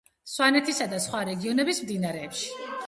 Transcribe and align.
სვანეთისა 0.35 0.87
და 0.95 1.03
სხვა 1.05 1.21
რეგიონების 1.31 1.87
მდინარეებში. 1.87 2.63